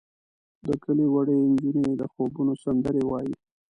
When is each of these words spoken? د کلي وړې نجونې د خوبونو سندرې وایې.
د 0.65 0.67
کلي 0.83 1.05
وړې 1.09 1.37
نجونې 1.51 1.87
د 1.97 2.01
خوبونو 2.11 2.53
سندرې 2.63 3.03
وایې. 3.05 3.33